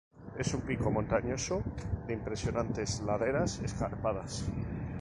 Es 0.37 0.51
un 0.55 0.61
pico 0.61 0.89
montañoso 0.89 1.61
de 2.07 2.13
impresionantes 2.13 3.01
laderas 3.01 3.59
escarpadas. 3.59 4.45